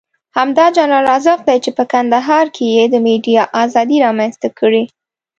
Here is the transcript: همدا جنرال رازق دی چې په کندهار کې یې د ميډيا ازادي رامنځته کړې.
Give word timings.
همدا 0.37 0.65
جنرال 0.75 1.03
رازق 1.11 1.37
دی 1.47 1.57
چې 1.65 1.71
په 1.77 1.83
کندهار 1.91 2.45
کې 2.55 2.65
یې 2.75 2.83
د 2.93 2.95
ميډيا 3.07 3.43
ازادي 3.63 3.97
رامنځته 4.05 4.49
کړې. 4.59 4.83